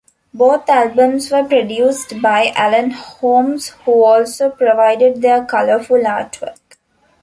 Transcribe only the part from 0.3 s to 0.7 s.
Both